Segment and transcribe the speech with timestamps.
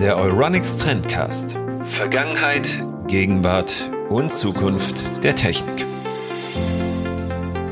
[0.00, 1.56] Der Euronics Trendcast.
[1.92, 2.66] Vergangenheit,
[3.06, 5.86] Gegenwart und Zukunft der Technik.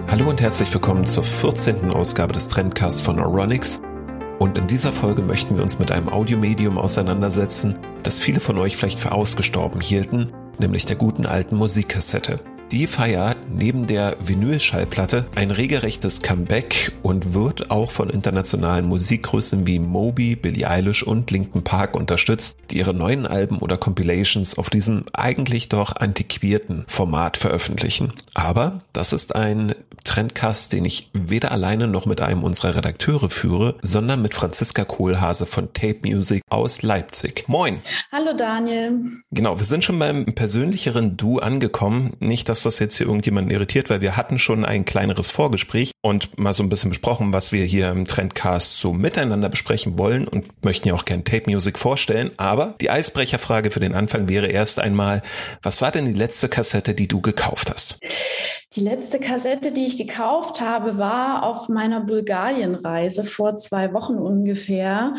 [0.08, 1.90] Hallo und herzlich willkommen zur 14.
[1.90, 3.82] Ausgabe des Trendcasts von Euronics.
[4.38, 8.76] Und in dieser Folge möchten wir uns mit einem Audiomedium auseinandersetzen, das viele von euch
[8.76, 12.38] vielleicht für ausgestorben hielten, nämlich der guten alten Musikkassette.
[12.72, 19.78] Die feiert neben der Vinylschallplatte ein regelrechtes Comeback und wird auch von internationalen Musikgrößen wie
[19.78, 25.04] Moby, Billie Eilish und Linkin Park unterstützt, die ihre neuen Alben oder Compilations auf diesem
[25.12, 28.12] eigentlich doch antiquierten Format veröffentlichen.
[28.34, 29.74] Aber das ist ein
[30.06, 35.46] Trendcast, den ich weder alleine noch mit einem unserer Redakteure führe, sondern mit Franziska Kohlhase
[35.46, 37.44] von Tape Music aus Leipzig.
[37.46, 37.80] Moin.
[38.10, 39.02] Hallo Daniel.
[39.30, 42.14] Genau, wir sind schon beim persönlicheren Du angekommen.
[42.18, 45.92] Nicht, dass dass das jetzt hier irgendjemanden irritiert, weil wir hatten schon ein kleineres Vorgespräch
[46.00, 50.26] und mal so ein bisschen besprochen, was wir hier im Trendcast so miteinander besprechen wollen
[50.26, 52.30] und möchten ja auch gerne Tape Music vorstellen.
[52.38, 55.20] Aber die Eisbrecherfrage für den Anfang wäre erst einmal,
[55.60, 57.98] was war denn die letzte Kassette, die du gekauft hast?
[58.74, 65.14] Die letzte Kassette, die ich gekauft habe, war auf meiner Bulgarienreise vor zwei Wochen ungefähr.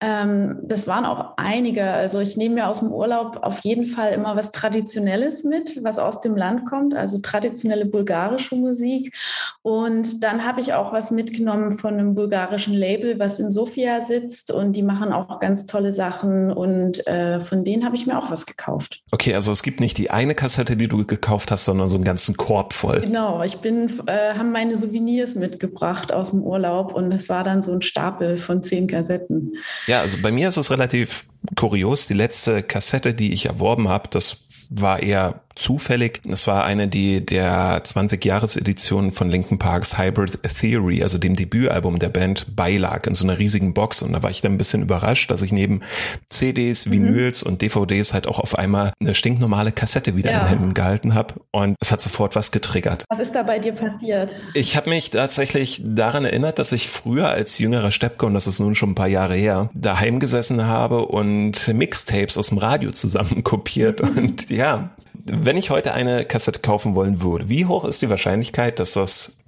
[0.00, 1.84] Ähm, das waren auch einige.
[1.84, 5.98] Also ich nehme mir aus dem Urlaub auf jeden Fall immer was Traditionelles mit, was
[5.98, 9.14] aus dem Land kommt, also traditionelle bulgarische Musik.
[9.62, 14.50] Und dann habe ich auch was mitgenommen von einem bulgarischen Label, was in Sofia sitzt
[14.50, 18.30] und die machen auch ganz tolle Sachen und äh, von denen habe ich mir auch
[18.30, 19.02] was gekauft.
[19.10, 22.04] Okay, also es gibt nicht die eine Kassette, die du gekauft hast, sondern so einen
[22.04, 23.00] ganzen Korb voll.
[23.00, 27.62] Genau, ich bin, äh, haben meine Souvenirs mitgebracht aus dem Urlaub und es war dann
[27.62, 29.54] so ein Stapel von zehn Kassetten.
[29.86, 31.24] Ja, also bei mir ist es relativ
[31.56, 32.06] kurios.
[32.06, 36.20] Die letzte Kassette, die ich erworben habe, das war eher zufällig.
[36.28, 42.08] Es war eine die der 20-Jahres-Edition von Linkin Parks Hybrid Theory, also dem Debütalbum der
[42.08, 44.02] Band, beilag in so einer riesigen Box.
[44.02, 45.80] Und da war ich dann ein bisschen überrascht, dass ich neben
[46.28, 46.92] CDs, mhm.
[46.92, 47.52] Vinyls mhm.
[47.52, 50.42] und DVDs halt auch auf einmal eine stinknormale Kassette wieder ja.
[50.42, 51.34] in Händen gehalten habe.
[51.50, 53.04] Und es hat sofort was getriggert.
[53.08, 54.30] Was ist da bei dir passiert?
[54.54, 58.60] Ich habe mich tatsächlich daran erinnert, dass ich früher als jüngerer Steppke, und das ist
[58.60, 63.44] nun schon ein paar Jahre her, daheim gesessen habe und Mixtapes aus dem Radio zusammen
[63.44, 64.00] kopiert.
[64.00, 64.90] Und ja,
[65.26, 69.38] wenn ich heute eine Kassette kaufen wollen würde, wie hoch ist die Wahrscheinlichkeit, dass das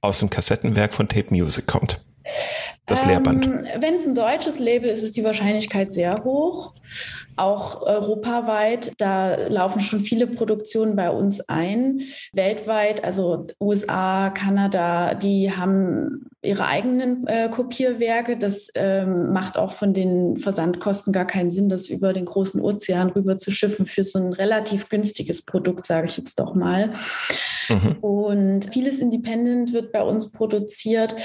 [0.00, 2.04] aus dem Kassettenwerk von Tape Music kommt?
[2.86, 3.46] Das ähm, Lehrband.
[3.78, 6.74] Wenn es ein deutsches Label ist, ist die Wahrscheinlichkeit sehr hoch
[7.36, 8.92] auch europaweit.
[8.98, 12.02] Da laufen schon viele Produktionen bei uns ein.
[12.32, 18.36] Weltweit, also USA, Kanada, die haben ihre eigenen äh, Kopierwerke.
[18.36, 23.10] Das ähm, macht auch von den Versandkosten gar keinen Sinn, das über den großen Ozean
[23.10, 26.92] rüber zu schiffen für so ein relativ günstiges Produkt, sage ich jetzt doch mal.
[27.68, 27.96] Mhm.
[28.00, 31.16] Und vieles Independent wird bei uns produziert.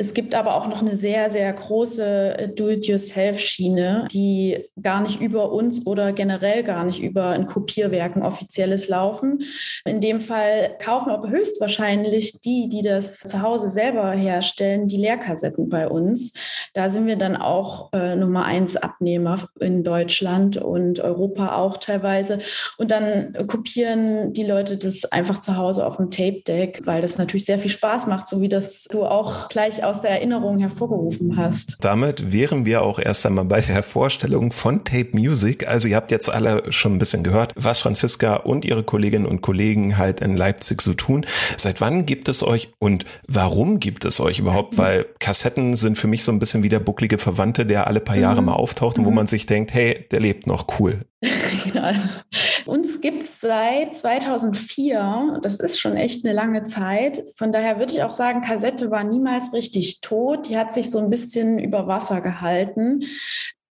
[0.00, 5.86] Es gibt aber auch noch eine sehr, sehr große Do-it-yourself-Schiene, die gar nicht über uns
[5.86, 9.40] oder generell gar nicht über ein Kopierwerk, ein offizielles laufen.
[9.84, 15.68] In dem Fall kaufen aber höchstwahrscheinlich die, die das zu Hause selber herstellen, die Leerkassetten
[15.68, 16.32] bei uns.
[16.74, 22.38] Da sind wir dann auch äh, Nummer eins Abnehmer in Deutschland und Europa auch teilweise.
[22.76, 27.46] Und dann kopieren die Leute das einfach zu Hause auf dem Tape-Deck, weil das natürlich
[27.46, 31.78] sehr viel Spaß macht, so wie das du auch gleich aus der Erinnerung hervorgerufen hast.
[31.80, 35.66] Damit wären wir auch erst einmal bei der Vorstellung von Tape Music.
[35.66, 39.40] Also ihr habt jetzt alle schon ein bisschen gehört, was Franziska und ihre Kolleginnen und
[39.40, 41.24] Kollegen halt in Leipzig so tun.
[41.56, 44.74] Seit wann gibt es euch und warum gibt es euch überhaupt?
[44.74, 44.78] Mhm.
[44.78, 48.16] Weil Kassetten sind für mich so ein bisschen wie der bucklige Verwandte, der alle paar
[48.16, 48.46] Jahre mhm.
[48.46, 49.16] mal auftaucht und wo mhm.
[49.16, 51.00] man sich denkt, hey, der lebt noch cool.
[51.64, 51.82] genau.
[51.82, 52.08] Also,
[52.66, 55.38] uns gibt es seit 2004.
[55.42, 57.20] Das ist schon echt eine lange Zeit.
[57.36, 60.48] Von daher würde ich auch sagen, Kassette war niemals richtig tot.
[60.48, 63.00] Die hat sich so ein bisschen über Wasser gehalten.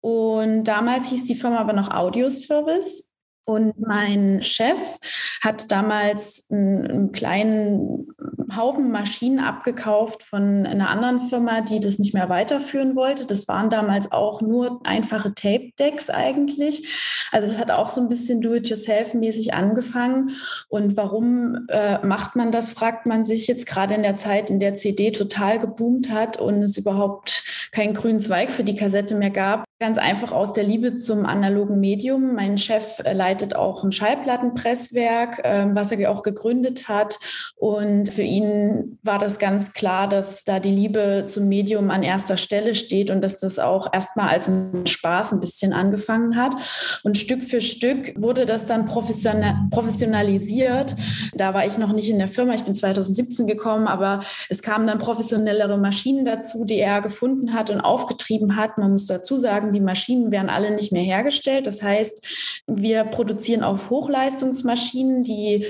[0.02, 3.09] Und damals hieß die Firma aber noch Audioservice.
[3.50, 5.00] Und mein Chef
[5.42, 8.08] hat damals einen, einen, kleinen
[8.56, 13.26] Haufen Maschinen abgekauft von einer anderen Firma, die das nicht mehr weiterführen wollte.
[13.26, 17.28] Das waren damals auch nur einfache Tape-Decks eigentlich.
[17.32, 20.30] Also es hat auch so ein bisschen do-it-yourself-mäßig angefangen.
[20.68, 24.60] Und warum äh, macht man das, fragt man sich jetzt gerade in der Zeit, in
[24.60, 29.32] der CD total geboomt hat und es überhaupt keinen grünen Zweig für die Kassette mehr
[29.32, 32.36] gab Ganz einfach aus der Liebe zum analogen Medium.
[32.36, 37.18] Mein Chef äh, leitet auch ein Schallplattenpresswerk, ähm, was er auch gegründet hat.
[37.56, 42.36] Und für ihn war das ganz klar, dass da die Liebe zum Medium an erster
[42.36, 46.56] Stelle steht und dass das auch erstmal als ein Spaß ein bisschen angefangen hat.
[47.04, 50.94] Und Stück für Stück wurde das dann professionalisiert.
[51.36, 52.54] Da war ich noch nicht in der Firma.
[52.54, 54.20] Ich bin 2017 gekommen, aber
[54.50, 58.78] es kamen dann professionellere Maschinen dazu, die er gefunden hat und aufgetrieben hat.
[58.78, 61.68] Man muss dazu sagen, sagen, die Maschinen werden alle nicht mehr hergestellt.
[61.68, 65.66] Das heißt, wir produzieren auf Hochleistungsmaschinen, die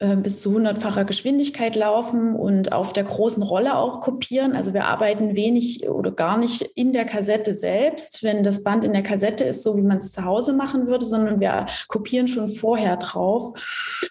[0.00, 4.56] äh, bis zu hundertfacher Geschwindigkeit laufen und auf der großen Rolle auch kopieren.
[4.56, 8.92] Also wir arbeiten wenig oder gar nicht in der Kassette selbst, wenn das Band in
[8.92, 12.48] der Kassette ist, so wie man es zu Hause machen würde, sondern wir kopieren schon
[12.48, 13.52] vorher drauf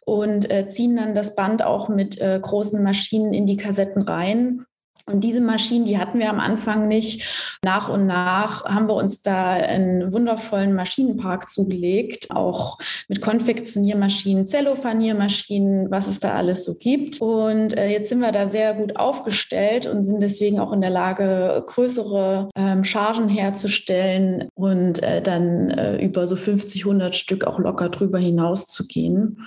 [0.05, 4.65] und äh, ziehen dann das Band auch mit äh, großen Maschinen in die Kassetten rein.
[5.05, 7.57] Und diese Maschinen, die hatten wir am Anfang nicht.
[7.63, 12.77] Nach und nach haben wir uns da einen wundervollen Maschinenpark zugelegt, auch
[13.07, 17.21] mit Konfektioniermaschinen, Zellophaniermaschinen, was es da alles so gibt.
[17.21, 20.89] Und äh, jetzt sind wir da sehr gut aufgestellt und sind deswegen auch in der
[20.89, 27.59] Lage, größere ähm, Chargen herzustellen und äh, dann äh, über so 50, 100 Stück auch
[27.59, 29.45] locker drüber hinaus zu gehen.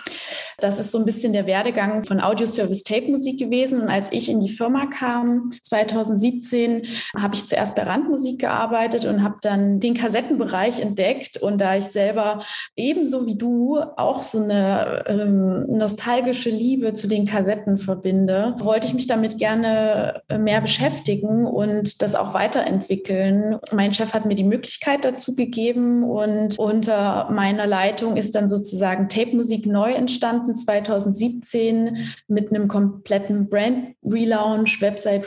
[0.58, 3.80] Das ist so ein bisschen der Werdegang von Audio Service Tape Musik gewesen.
[3.80, 6.82] Und als ich in die Firma kam, 2017
[7.16, 11.36] habe ich zuerst bei Randmusik gearbeitet und habe dann den Kassettenbereich entdeckt.
[11.36, 12.42] Und da ich selber
[12.76, 18.94] ebenso wie du auch so eine ähm, nostalgische Liebe zu den Kassetten verbinde, wollte ich
[18.94, 23.58] mich damit gerne mehr beschäftigen und das auch weiterentwickeln.
[23.72, 29.08] Mein Chef hat mir die Möglichkeit dazu gegeben und unter meiner Leitung ist dann sozusagen
[29.08, 31.98] Tape Musik neu entstanden 2017
[32.28, 34.80] mit einem kompletten Brand Relaunch,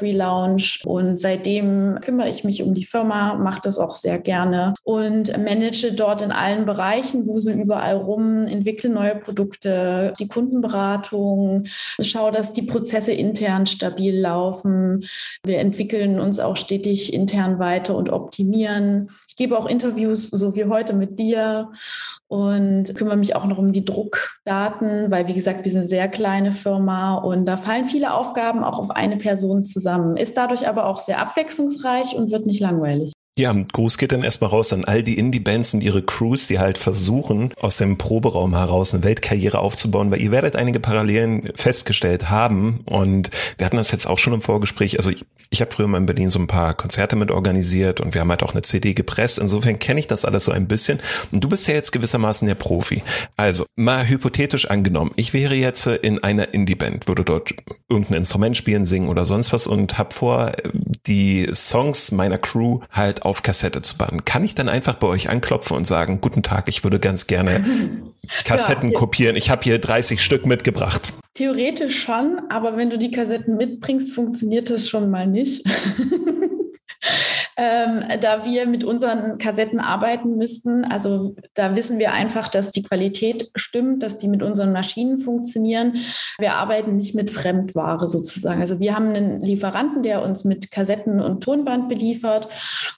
[0.07, 4.73] Relaunch Relaunch und seitdem kümmere ich mich um die Firma, mache das auch sehr gerne
[4.83, 11.65] und manage dort in allen Bereichen, wusel überall rum, entwickle neue Produkte, die Kundenberatung,
[11.99, 15.05] schaue, dass die Prozesse intern stabil laufen.
[15.43, 19.09] Wir entwickeln uns auch stetig intern weiter und optimieren.
[19.27, 21.71] Ich gebe auch Interviews, so wie heute mit dir
[22.27, 26.07] und kümmere mich auch noch um die Druckdaten, weil wie gesagt, wir sind eine sehr
[26.09, 30.17] kleine Firma und da fallen viele Aufgaben auch auf eine Person zusammen.
[30.17, 33.13] Ist dadurch aber auch sehr abwechslungsreich und wird nicht langweilig.
[33.37, 36.79] Ja, Gruß geht dann erstmal raus an all die Indie-Bands und ihre Crews, die halt
[36.79, 42.79] versuchen, aus dem Proberaum heraus eine Weltkarriere aufzubauen, weil ihr werdet einige Parallelen festgestellt haben
[42.85, 44.97] und wir hatten das jetzt auch schon im Vorgespräch.
[44.97, 48.15] Also ich, ich habe früher mal in Berlin so ein paar Konzerte mit organisiert und
[48.15, 49.37] wir haben halt auch eine CD gepresst.
[49.37, 50.99] Insofern kenne ich das alles so ein bisschen.
[51.31, 53.03] Und du bist ja jetzt gewissermaßen der Profi.
[53.35, 57.53] Also mal hypothetisch angenommen, ich wäre jetzt in einer Indie-Band, würde dort
[57.87, 60.53] irgendein Instrument spielen, singen oder sonst was und habe vor,
[61.05, 64.25] die Songs meiner Crew halt auf Kassette zu bannen.
[64.25, 67.63] Kann ich dann einfach bei euch anklopfen und sagen, guten Tag, ich würde ganz gerne
[68.45, 68.97] Kassetten ja.
[68.97, 69.35] kopieren.
[69.35, 71.13] Ich habe hier 30 Stück mitgebracht.
[71.33, 75.63] Theoretisch schon, aber wenn du die Kassetten mitbringst, funktioniert das schon mal nicht.
[77.59, 80.85] ähm, da wir mit unseren Kassetten arbeiten müssten.
[80.85, 85.93] Also da wissen wir einfach, dass die Qualität stimmt, dass die mit unseren Maschinen funktionieren.
[86.37, 88.61] Wir arbeiten nicht mit Fremdware sozusagen.
[88.61, 92.47] Also wir haben einen Lieferanten, der uns mit Kassetten und Tonband beliefert.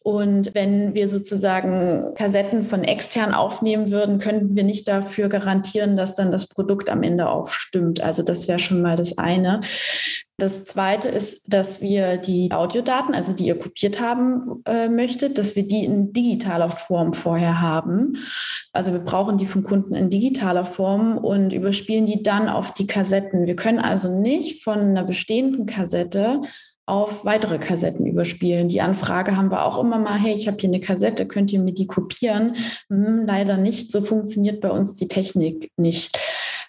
[0.04, 6.16] Und wenn wir sozusagen Kassetten von extern aufnehmen würden, könnten wir nicht dafür garantieren, dass
[6.16, 8.02] dann das Produkt am Ende auch stimmt.
[8.02, 9.62] Also das wäre schon mal das eine.
[10.40, 15.56] Das zweite ist, dass wir die Audiodaten, also die ihr kopiert haben äh, möchtet, dass
[15.56, 18.18] wir die in digitaler Form vorher haben.
[18.72, 22.88] Also wir brauchen die vom Kunden in digitaler Form und überspielen die dann auf die
[22.88, 23.46] Kassetten.
[23.46, 26.42] Wir können also nicht von einer bestehenden Kassette
[26.86, 28.68] auf weitere Kassetten überspielen.
[28.68, 31.60] Die Anfrage haben wir auch immer mal, hey, ich habe hier eine Kassette, könnt ihr
[31.60, 32.56] mir die kopieren?
[32.90, 36.18] Hm, leider nicht, so funktioniert bei uns die Technik nicht.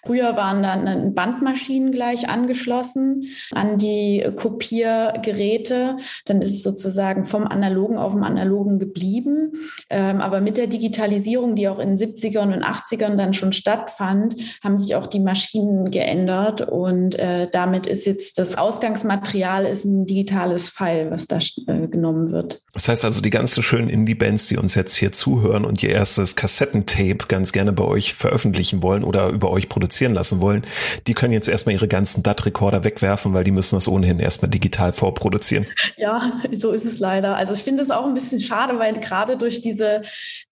[0.05, 5.97] Früher waren dann Bandmaschinen gleich angeschlossen an die Kopiergeräte.
[6.25, 9.53] Dann ist es sozusagen vom Analogen auf dem Analogen geblieben.
[9.89, 14.35] Ähm, aber mit der Digitalisierung, die auch in den 70ern und 80ern dann schon stattfand,
[14.63, 16.61] haben sich auch die Maschinen geändert.
[16.61, 22.31] Und äh, damit ist jetzt das Ausgangsmaterial ist ein digitales File, was da äh, genommen
[22.31, 22.63] wird.
[22.73, 26.35] Das heißt also, die ganzen schönen Indie-Bands, die uns jetzt hier zuhören und ihr erstes
[26.35, 30.61] Kassettentape ganz gerne bei euch veröffentlichen wollen oder über euch produzieren, produzieren lassen wollen,
[31.05, 34.93] die können jetzt erstmal ihre ganzen DAT-Rekorder wegwerfen, weil die müssen das ohnehin erstmal digital
[34.93, 35.65] vorproduzieren.
[35.97, 37.35] Ja, so ist es leider.
[37.35, 40.01] Also ich finde es auch ein bisschen schade, weil gerade durch diese,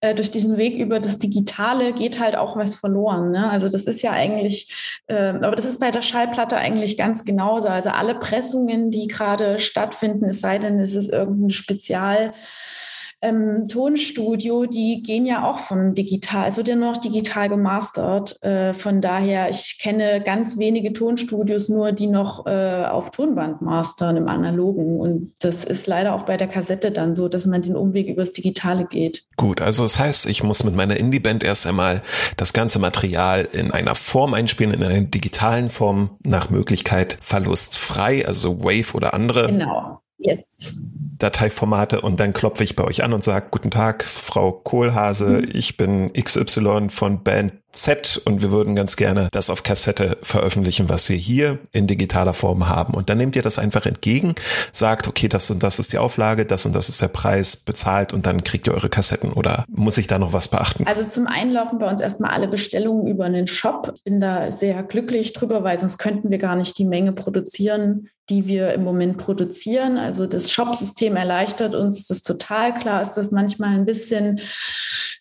[0.01, 3.31] äh, durch diesen Weg über das Digitale geht halt auch was verloren.
[3.31, 3.50] Ne?
[3.50, 7.69] Also das ist ja eigentlich, äh, aber das ist bei der Schallplatte eigentlich ganz genauso.
[7.69, 12.34] Also alle Pressungen, die gerade stattfinden, es sei denn, es ist irgendein Spezial
[13.22, 16.48] ähm, Tonstudio, die gehen ja auch von digital.
[16.48, 18.42] Es wird ja nur noch digital gemastert.
[18.42, 24.16] Äh, von daher, ich kenne ganz wenige Tonstudios nur, die noch äh, auf Tonband mastern
[24.18, 25.00] im Analogen.
[25.00, 28.32] Und das ist leider auch bei der Kassette dann so, dass man den Umweg übers
[28.32, 29.26] Digitale geht.
[29.36, 32.02] Gut, also das heißt, ich muss mit meiner Indie-Band erst einmal
[32.38, 38.64] das ganze Material in einer Form einspielen, in einer digitalen Form, nach Möglichkeit verlustfrei, also
[38.64, 39.48] Wave oder andere.
[39.48, 40.02] Genau.
[40.18, 40.76] Jetzt.
[41.20, 45.50] Dateiformate und dann klopfe ich bei euch an und sage, guten Tag, Frau Kohlhase, mhm.
[45.54, 50.90] ich bin XY von Band Z und wir würden ganz gerne das auf Kassette veröffentlichen,
[50.90, 52.94] was wir hier in digitaler Form haben.
[52.94, 54.36] Und dann nehmt ihr das einfach entgegen,
[54.72, 58.12] sagt, okay, das und das ist die Auflage, das und das ist der Preis, bezahlt
[58.12, 60.88] und dann kriegt ihr eure Kassetten oder muss ich da noch was beachten?
[60.88, 63.92] Also zum einen laufen bei uns erstmal alle Bestellungen über einen Shop.
[63.96, 68.10] Ich bin da sehr glücklich drüber, weil sonst könnten wir gar nicht die Menge produzieren,
[68.30, 69.98] die wir im Moment produzieren.
[69.98, 72.74] Also das Shop-System erleichtert uns das total.
[72.74, 74.40] Klar ist das manchmal ein bisschen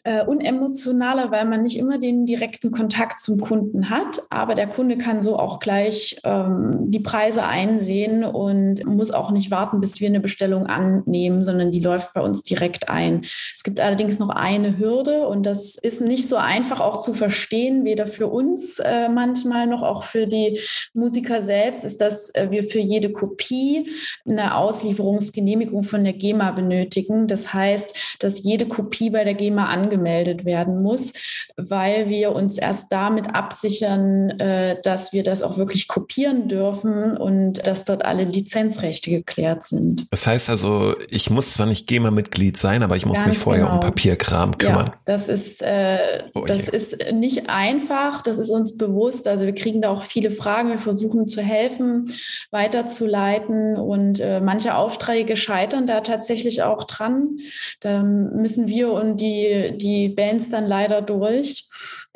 [0.05, 4.23] äh, unemotionaler, weil man nicht immer den direkten Kontakt zum Kunden hat.
[4.31, 9.51] Aber der Kunde kann so auch gleich ähm, die Preise einsehen und muss auch nicht
[9.51, 13.23] warten, bis wir eine Bestellung annehmen, sondern die läuft bei uns direkt ein.
[13.57, 17.85] Es gibt allerdings noch eine Hürde und das ist nicht so einfach auch zu verstehen,
[17.85, 20.61] weder für uns äh, manchmal noch auch für die
[20.95, 23.91] Musiker selbst, ist, dass äh, wir für jede Kopie
[24.27, 27.27] eine Auslieferungsgenehmigung von der GEMA benötigen.
[27.27, 31.13] Das heißt, dass jede Kopie bei der GEMA angemeldet werden muss,
[31.57, 37.67] weil wir uns erst damit absichern, äh, dass wir das auch wirklich kopieren dürfen und
[37.67, 40.07] dass dort alle Lizenzrechte geklärt sind.
[40.11, 43.65] Das heißt also, ich muss zwar nicht GEMA-Mitglied sein, aber ich muss Ganz mich vorher
[43.65, 43.75] genau.
[43.77, 44.87] um Papierkram kümmern.
[44.87, 49.29] Ja, das ist, äh, oh, das ist nicht einfach, das ist uns bewusst.
[49.29, 52.13] Also wir kriegen da auch viele Fragen, wir versuchen zu helfen,
[52.51, 57.39] weiterzuleiten und äh, manche Aufträge scheitern da tatsächlich auch dran.
[57.81, 61.69] Da müssen wir und die, die Bands dann leider durch.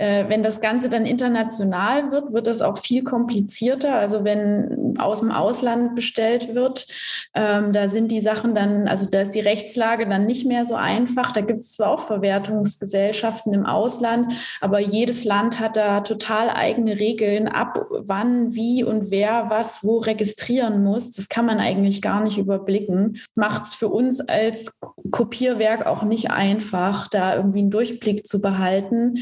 [0.02, 3.94] Äh, wenn das Ganze dann international wird, wird das auch viel komplizierter.
[3.94, 6.88] Also wenn aus dem Ausland bestellt wird,
[7.34, 10.74] ähm, da sind die Sachen dann, also da ist die Rechtslage dann nicht mehr so
[10.74, 11.30] einfach.
[11.30, 16.98] Da gibt es zwar auch Verwertungsgesellschaften im Ausland, aber jedes Land hat da total eigene
[16.98, 21.12] Regeln ab, wann, wie und wer was wo registrieren muss.
[21.12, 23.20] Das kann man eigentlich gar nicht überblicken.
[23.36, 24.80] Macht es für uns als
[25.12, 29.18] Kopierwerk auch nicht einfach, da irgendwie einen Durchblick zu behalten.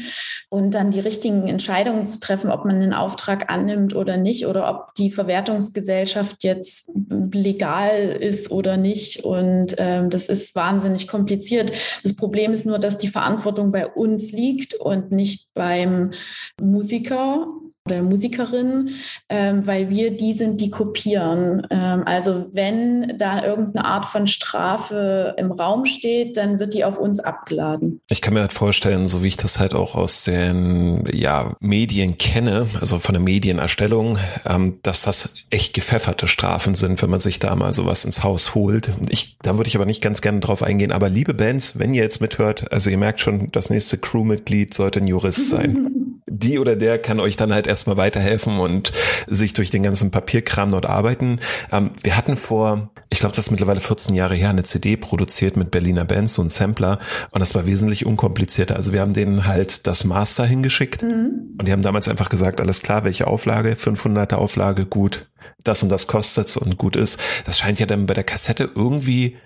[0.49, 4.69] Und dann die richtigen Entscheidungen zu treffen, ob man den Auftrag annimmt oder nicht oder
[4.69, 6.89] ob die Verwertungsgesellschaft jetzt
[7.33, 9.23] legal ist oder nicht.
[9.23, 11.71] Und ähm, das ist wahnsinnig kompliziert.
[12.03, 16.11] Das Problem ist nur, dass die Verantwortung bei uns liegt und nicht beim
[16.59, 17.47] Musiker
[17.91, 18.91] oder Musikerin,
[19.29, 21.67] ähm, weil wir die sind, die kopieren.
[21.69, 26.97] Ähm, also wenn da irgendeine Art von Strafe im Raum steht, dann wird die auf
[26.97, 28.01] uns abgeladen.
[28.09, 32.17] Ich kann mir halt vorstellen, so wie ich das halt auch aus den ja, Medien
[32.17, 37.39] kenne, also von der Medienerstellung, ähm, dass das echt gepfefferte Strafen sind, wenn man sich
[37.39, 38.89] da mal sowas ins Haus holt.
[39.09, 40.91] Ich, da würde ich aber nicht ganz gerne drauf eingehen.
[40.91, 44.99] Aber liebe Bands, wenn ihr jetzt mithört, also ihr merkt schon, das nächste Crewmitglied sollte
[44.99, 45.87] ein Jurist sein.
[46.43, 48.91] die oder der kann euch dann halt erstmal weiterhelfen und
[49.27, 51.39] sich durch den ganzen Papierkram dort arbeiten.
[51.71, 55.57] Ähm, wir hatten vor, ich glaube, das ist mittlerweile 14 Jahre her, eine CD produziert
[55.57, 56.99] mit Berliner Bands, so ein Sampler.
[57.31, 58.75] Und das war wesentlich unkomplizierter.
[58.75, 61.55] Also wir haben denen halt das Master hingeschickt mhm.
[61.57, 63.73] und die haben damals einfach gesagt, alles klar, welche Auflage?
[63.73, 65.27] 500er Auflage, gut.
[65.63, 67.19] Das und das kostet's und gut ist.
[67.45, 69.37] Das scheint ja dann bei der Kassette irgendwie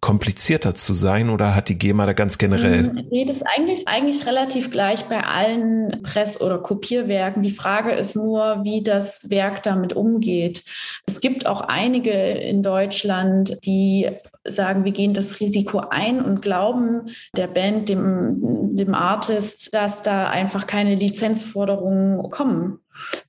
[0.00, 2.84] komplizierter zu sein oder hat die GEMA da ganz generell?
[2.84, 7.42] Mm, nee, das ist eigentlich, eigentlich relativ gleich bei allen Press- oder Kopierwerken.
[7.42, 10.64] Die Frage ist nur, wie das Werk damit umgeht.
[11.06, 14.08] Es gibt auch einige in Deutschland, die
[14.44, 20.28] sagen, wir gehen das Risiko ein und glauben der Band, dem, dem Artist, dass da
[20.28, 22.80] einfach keine Lizenzforderungen kommen.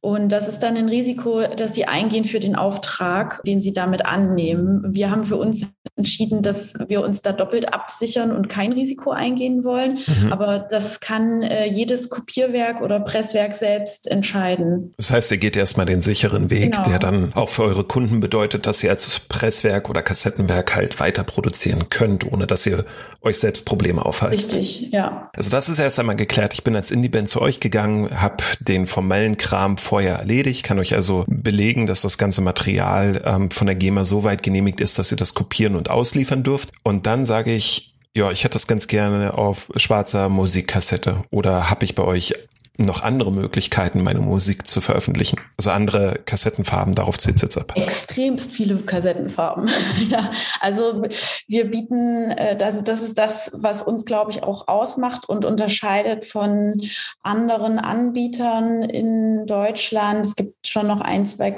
[0.01, 4.05] Und das ist dann ein Risiko, dass sie eingehen für den Auftrag, den sie damit
[4.05, 4.83] annehmen.
[4.93, 9.63] Wir haben für uns entschieden, dass wir uns da doppelt absichern und kein Risiko eingehen
[9.63, 9.99] wollen.
[10.05, 10.31] Mhm.
[10.31, 14.93] Aber das kann äh, jedes Kopierwerk oder Presswerk selbst entscheiden.
[14.97, 16.83] Das heißt, ihr geht erstmal den sicheren Weg, genau.
[16.87, 21.23] der dann auch für eure Kunden bedeutet, dass ihr als Presswerk oder Kassettenwerk halt weiter
[21.23, 22.85] produzieren könnt, ohne dass ihr
[23.21, 24.53] euch selbst Probleme aufhalst.
[24.53, 25.29] Richtig, ja.
[25.35, 26.53] Also das ist erst einmal geklärt.
[26.53, 30.93] Ich bin als Indie-Band zu euch gegangen, habe den formellen Kram vorher erledigt, kann euch
[30.93, 35.11] also belegen, dass das ganze Material ähm, von der GEMA so weit genehmigt ist, dass
[35.11, 36.71] ihr das kopieren und ausliefern dürft.
[36.83, 41.85] Und dann sage ich, ja, ich hätte das ganz gerne auf schwarzer Musikkassette oder habe
[41.85, 42.35] ich bei euch
[42.77, 45.39] noch andere Möglichkeiten, meine Musik zu veröffentlichen?
[45.57, 47.75] Also andere Kassettenfarben, darauf zählt jetzt ab.
[47.75, 49.69] Extremst viele Kassettenfarben.
[50.09, 50.29] ja,
[50.59, 51.03] also
[51.47, 56.81] wir bieten, das, das ist das, was uns, glaube ich, auch ausmacht und unterscheidet von
[57.23, 60.25] anderen Anbietern in Deutschland.
[60.25, 61.51] Es gibt schon noch ein, zwei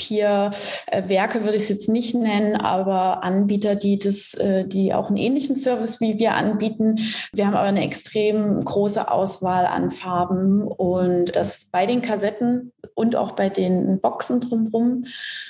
[0.00, 5.16] Papierwerke würde ich es jetzt nicht nennen, aber Anbieter, die das, äh, die auch einen
[5.16, 6.96] ähnlichen Service wie wir anbieten.
[7.32, 13.16] Wir haben aber eine extrem große Auswahl an Farben und das bei den Kassetten und
[13.16, 15.04] auch bei den Boxen drumherum.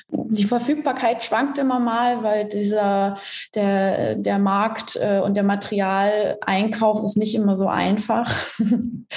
[0.09, 3.17] Die Verfügbarkeit schwankt immer mal, weil dieser
[3.55, 8.35] der, der Markt äh, und der Materialeinkauf ist nicht immer so einfach.
[8.59, 9.07] Mhm.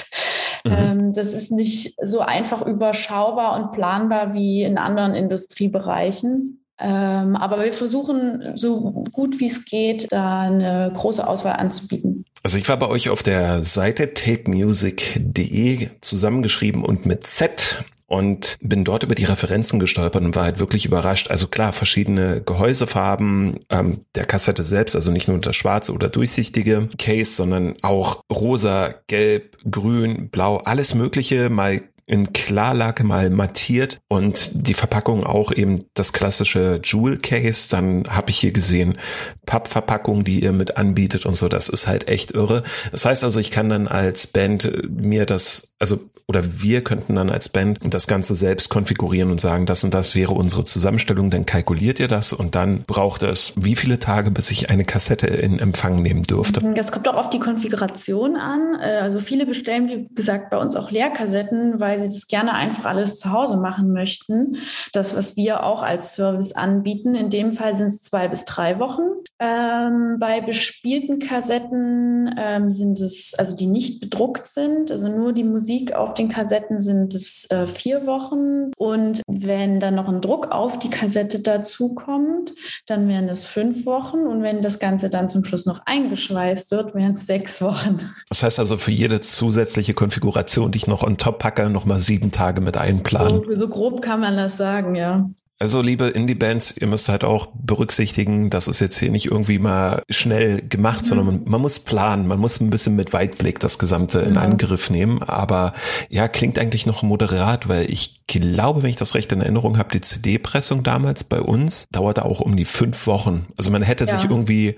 [0.66, 6.64] Ähm, das ist nicht so einfach überschaubar und planbar wie in anderen Industriebereichen.
[6.80, 12.26] Ähm, aber wir versuchen so gut wie es geht, da eine große Auswahl anzubieten.
[12.42, 18.84] Also ich war bei euch auf der Seite tapemusic.de zusammengeschrieben und mit Z und bin
[18.84, 21.32] dort über die Referenzen gestolpert und war halt wirklich überrascht.
[21.32, 26.90] Also klar, verschiedene Gehäusefarben ähm, der Kassette selbst, also nicht nur das schwarze oder durchsichtige
[26.98, 34.68] Case, sondern auch rosa, gelb, grün, blau, alles mögliche, mal in Klarlage mal mattiert und
[34.68, 37.70] die Verpackung auch eben das klassische Jewel Case.
[37.70, 38.98] Dann habe ich hier gesehen
[39.46, 41.50] Pappverpackung, die ihr mit anbietet und so.
[41.50, 42.64] Das ist halt echt irre.
[42.92, 47.30] Das heißt also, ich kann dann als Band mir das, also oder wir könnten dann
[47.30, 51.30] als Band das Ganze selbst konfigurieren und sagen, das und das wäre unsere Zusammenstellung.
[51.30, 55.28] Dann kalkuliert ihr das und dann braucht es wie viele Tage, bis ich eine Kassette
[55.28, 56.62] in Empfang nehmen dürfte.
[56.76, 58.80] Das kommt auch auf die Konfiguration an.
[58.82, 62.54] Äh, also viele bestellen, wie gesagt, bei uns auch Leerkassetten, weil weil sie das gerne
[62.54, 64.58] einfach alles zu Hause machen möchten.
[64.92, 67.16] Das, was wir auch als Service anbieten.
[67.16, 69.04] In dem Fall sind es zwei bis drei Wochen.
[69.40, 75.44] Ähm, bei bespielten Kassetten ähm, sind es, also die nicht bedruckt sind, also nur die
[75.44, 78.72] Musik auf den Kassetten sind es äh, vier Wochen.
[78.78, 82.54] Und wenn dann noch ein Druck auf die Kassette dazukommt,
[82.86, 84.20] dann wären es fünf Wochen.
[84.20, 88.00] Und wenn das Ganze dann zum Schluss noch eingeschweißt wird, wären es sechs Wochen.
[88.30, 92.00] Das heißt also für jede zusätzliche Konfiguration, die ich noch on top packe, noch mal
[92.00, 93.44] sieben Tage mit einplanen.
[93.46, 95.30] So, so grob kann man das sagen, ja.
[95.64, 100.04] Also liebe Indie-Bands, ihr müsst halt auch berücksichtigen, das ist jetzt hier nicht irgendwie mal
[100.10, 101.06] schnell gemacht, mhm.
[101.06, 104.42] sondern man, man, muss planen, man muss ein bisschen mit Weitblick das Gesamte in ja.
[104.42, 105.24] Angriff nehmen.
[105.24, 105.72] Aber
[106.10, 109.90] ja, klingt eigentlich noch moderat, weil ich glaube, wenn ich das recht in Erinnerung habe,
[109.94, 113.46] die CD-Pressung damals bei uns dauerte auch um die fünf Wochen.
[113.56, 114.12] Also man hätte ja.
[114.12, 114.76] sich irgendwie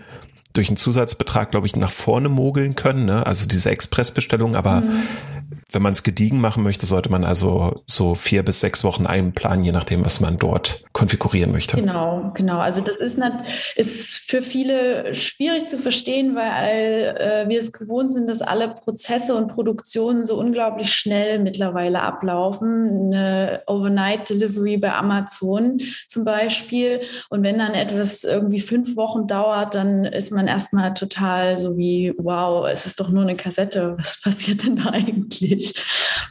[0.55, 3.25] durch einen Zusatzbetrag, glaube ich, nach vorne mogeln können, ne?
[3.25, 5.03] also diese Expressbestellung, aber mhm
[5.75, 9.65] wenn man es gediegen machen möchte, sollte man also so vier bis sechs Wochen einplanen,
[9.65, 11.75] je nachdem, was man dort konfigurieren möchte.
[11.75, 12.59] Genau, genau.
[12.59, 13.33] Also das ist, nicht,
[13.75, 19.35] ist für viele schwierig zu verstehen, weil äh, wir es gewohnt sind, dass alle Prozesse
[19.35, 23.13] und Produktionen so unglaublich schnell mittlerweile ablaufen.
[23.13, 27.01] Eine Overnight Delivery bei Amazon zum Beispiel.
[27.29, 32.13] Und wenn dann etwas irgendwie fünf Wochen dauert, dann ist man erstmal total so wie,
[32.17, 33.95] wow, es ist doch nur eine Kassette.
[33.97, 35.73] Was passiert denn da eigentlich?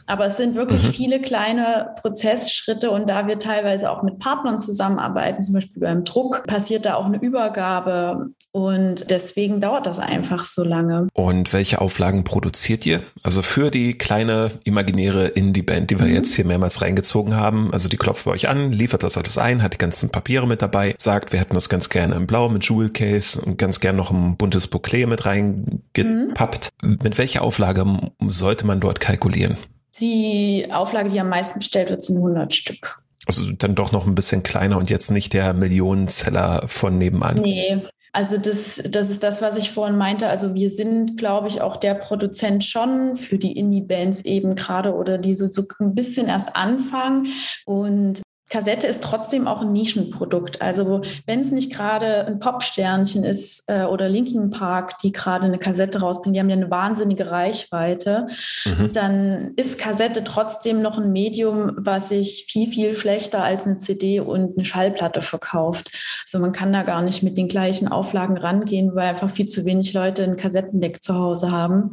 [0.07, 0.93] Aber es sind wirklich mhm.
[0.93, 6.45] viele kleine Prozessschritte und da wir teilweise auch mit Partnern zusammenarbeiten, zum Beispiel beim Druck,
[6.47, 11.09] passiert da auch eine Übergabe und deswegen dauert das einfach so lange.
[11.13, 13.01] Und welche Auflagen produziert ihr?
[13.21, 16.13] Also für die kleine imaginäre Indie-Band, die wir mhm.
[16.13, 17.73] jetzt hier mehrmals reingezogen haben.
[17.73, 20.61] Also die klopft bei euch an, liefert das alles ein, hat die ganzen Papiere mit
[20.61, 23.97] dabei, sagt, wir hätten das ganz gerne in Blau mit Jewel Case und ganz gerne
[23.97, 26.69] noch ein buntes Bouclé mit reingepappt.
[26.81, 26.99] Mhm.
[27.03, 27.85] Mit welcher Auflage
[28.21, 29.57] sollte man dort kalkulieren?
[29.99, 32.97] Die Auflage, die am meisten bestellt wird, sind 100 Stück.
[33.27, 37.41] Also dann doch noch ein bisschen kleiner und jetzt nicht der Millionenseller von nebenan.
[37.41, 37.81] Nee,
[38.15, 40.27] also das, das ist das, was ich vorhin meinte.
[40.27, 45.17] Also wir sind, glaube ich, auch der Produzent schon für die Indie-Bands eben gerade oder
[45.17, 47.27] die so, so ein bisschen erst anfangen.
[47.65, 48.21] Und
[48.55, 50.61] Kassette ist trotzdem auch ein Nischenprodukt.
[50.61, 55.57] Also wenn es nicht gerade ein Popsternchen ist äh, oder Linkin Park, die gerade eine
[55.57, 58.27] Kassette rausbringen, die haben ja eine wahnsinnige Reichweite,
[58.63, 58.93] mhm.
[58.93, 64.21] dann ist Kassette trotzdem noch ein Medium, was sich viel, viel schlechter als eine CD
[64.21, 65.91] und eine Schallplatte verkauft.
[66.23, 69.65] Also man kann da gar nicht mit den gleichen Auflagen rangehen, weil einfach viel zu
[69.65, 71.91] wenig Leute ein Kassettendeck zu Hause haben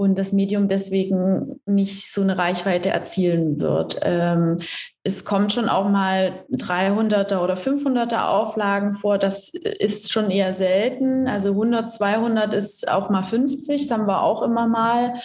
[0.00, 4.00] und das Medium deswegen nicht so eine Reichweite erzielen wird.
[4.00, 4.60] Ähm,
[5.02, 9.18] es kommt schon auch mal 300er oder 500er Auflagen vor.
[9.18, 11.28] Das ist schon eher selten.
[11.28, 13.88] Also 100, 200 ist auch mal 50.
[13.88, 15.16] Das haben wir auch immer mal.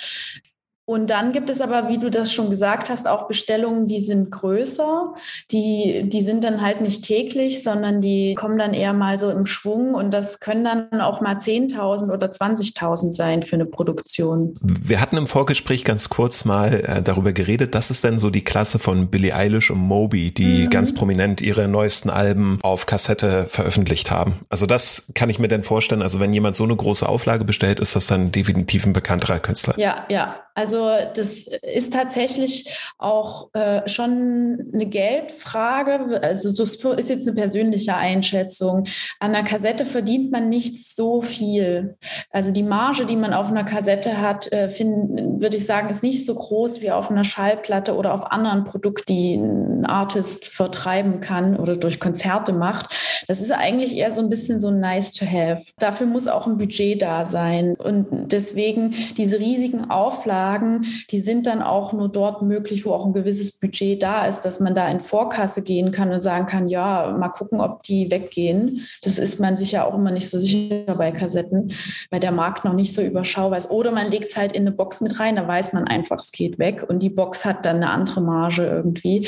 [0.85, 4.29] Und dann gibt es aber, wie du das schon gesagt hast, auch Bestellungen, die sind
[4.29, 5.15] größer.
[5.51, 9.47] Die, die sind dann halt nicht täglich, sondern die kommen dann eher mal so im
[9.47, 9.95] Schwung.
[9.95, 14.59] Und das können dann auch mal 10.000 oder 20.000 sein für eine Produktion.
[14.61, 17.73] Wir hatten im Vorgespräch ganz kurz mal äh, darüber geredet.
[17.73, 20.69] Das ist denn so die Klasse von Billie Eilish und Moby, die mhm.
[20.69, 24.35] ganz prominent ihre neuesten Alben auf Kassette veröffentlicht haben.
[24.49, 26.03] Also das kann ich mir denn vorstellen.
[26.03, 29.73] Also wenn jemand so eine große Auflage bestellt, ist das dann definitiv ein bekannterer Künstler.
[29.79, 30.44] Ja, ja.
[30.55, 36.21] Also das ist tatsächlich auch äh, schon eine Geldfrage.
[36.23, 36.63] Also so
[36.93, 38.85] ist jetzt eine persönliche Einschätzung.
[39.19, 41.97] An einer Kassette verdient man nicht so viel.
[42.31, 46.25] Also die Marge, die man auf einer Kassette hat, äh, würde ich sagen, ist nicht
[46.25, 51.57] so groß wie auf einer Schallplatte oder auf anderen Produkten, die ein Artist vertreiben kann
[51.57, 53.25] oder durch Konzerte macht.
[53.27, 55.61] Das ist eigentlich eher so ein bisschen so nice to have.
[55.79, 57.75] Dafür muss auch ein Budget da sein.
[57.75, 63.05] Und deswegen diese riesigen Auflagen Auflagen, die sind dann auch nur dort möglich, wo auch
[63.05, 66.67] ein gewisses Budget da ist, dass man da in Vorkasse gehen kann und sagen kann,
[66.67, 68.85] ja, mal gucken, ob die weggehen.
[69.03, 71.73] Das ist man sich ja auch immer nicht so sicher bei Kassetten,
[72.09, 73.71] weil der Markt noch nicht so überschaubar ist.
[73.71, 76.31] Oder man legt es halt in eine Box mit rein, da weiß man einfach, es
[76.31, 79.27] geht weg und die Box hat dann eine andere Marge irgendwie.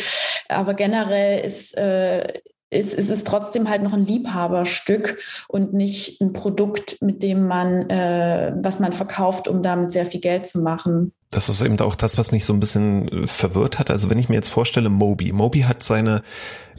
[0.49, 2.25] Aber generell ist, äh,
[2.69, 7.89] ist, ist es trotzdem halt noch ein Liebhaberstück und nicht ein Produkt, mit dem man,
[7.89, 11.13] äh, was man verkauft, um damit sehr viel Geld zu machen.
[11.30, 13.89] Das ist eben auch das, was mich so ein bisschen äh, verwirrt hat.
[13.89, 15.32] Also wenn ich mir jetzt vorstelle, Moby.
[15.32, 16.21] Moby hat seine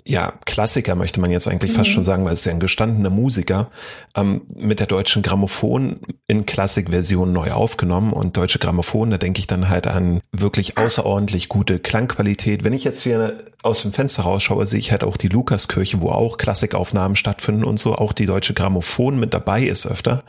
[0.08, 1.76] ja, Klassiker möchte man jetzt eigentlich mhm.
[1.76, 3.70] fast schon sagen, weil es ist ja ein gestandener Musiker,
[4.16, 9.46] ähm, mit der deutschen Grammophon in Klassikversion neu aufgenommen und deutsche Grammophon, da denke ich
[9.46, 12.64] dann halt an wirklich außerordentlich gute Klangqualität.
[12.64, 16.08] Wenn ich jetzt hier aus dem Fenster rausschaue, sehe ich halt auch die Lukaskirche, wo
[16.08, 20.24] auch Klassikaufnahmen stattfinden und so, auch die deutsche Grammophon mit dabei ist öfter.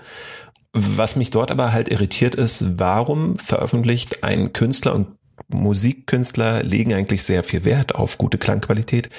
[0.74, 5.08] Was mich dort aber halt irritiert ist, warum veröffentlicht ein Künstler und
[5.48, 9.10] Musikkünstler legen eigentlich sehr viel Wert auf gute Klangqualität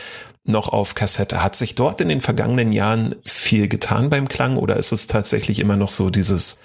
[0.45, 1.43] noch auf Kassette.
[1.43, 5.59] Hat sich dort in den vergangenen Jahren viel getan beim Klang oder ist es tatsächlich
[5.59, 6.59] immer noch so dieses,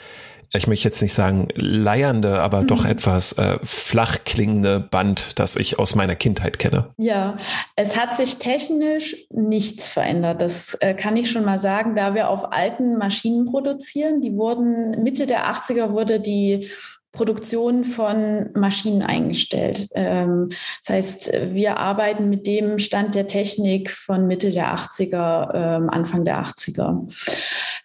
[0.53, 2.67] ich möchte jetzt nicht sagen leiernde, aber mhm.
[2.67, 6.87] doch etwas äh, flach klingende Band, das ich aus meiner Kindheit kenne?
[6.97, 7.37] Ja,
[7.75, 10.41] es hat sich technisch nichts verändert.
[10.41, 14.21] Das äh, kann ich schon mal sagen, da wir auf alten Maschinen produzieren.
[14.21, 16.69] Die wurden Mitte der 80er wurde die
[17.15, 19.87] Produktion von Maschinen eingestellt.
[19.95, 20.49] Ähm,
[20.85, 26.25] das heißt, wir arbeiten mit dem Stand der Technik von Mitte der 80er, ähm, Anfang
[26.25, 27.07] der 80er.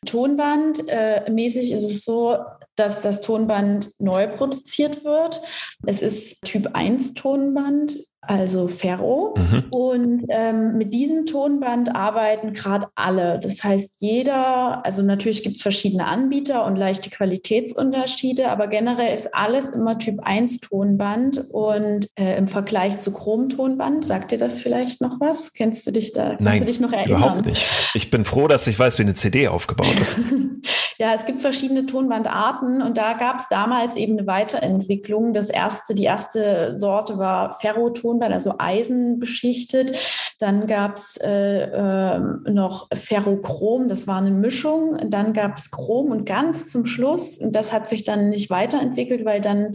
[0.04, 2.38] Tonband äh, ist es so,
[2.76, 5.40] dass das Tonband neu produziert wird.
[5.86, 7.98] Es ist Typ 1 Tonband
[8.30, 9.34] also Ferro.
[9.36, 9.64] Mhm.
[9.70, 13.40] Und ähm, mit diesem Tonband arbeiten gerade alle.
[13.40, 19.34] Das heißt, jeder, also natürlich gibt es verschiedene Anbieter und leichte Qualitätsunterschiede, aber generell ist
[19.34, 21.44] alles immer Typ 1 Tonband.
[21.50, 25.52] Und äh, im Vergleich zu Chrom-Tonband, sagt dir das vielleicht noch was?
[25.52, 26.36] Kennst du dich da?
[26.38, 27.18] Nein, dich noch erinnern?
[27.18, 27.66] überhaupt nicht.
[27.94, 30.20] Ich bin froh, dass ich weiß, wie eine CD aufgebaut ist.
[30.98, 35.34] ja, es gibt verschiedene Tonbandarten und da gab es damals eben eine Weiterentwicklung.
[35.34, 38.19] Das erste, die erste Sorte war Ferroton.
[38.20, 39.96] Tonband, also Eisen beschichtet.
[40.38, 44.98] Dann gab es äh, äh, noch Ferrochrom, das war eine Mischung.
[45.11, 49.24] Dann gab es Chrom und ganz zum Schluss, und das hat sich dann nicht weiterentwickelt,
[49.24, 49.74] weil dann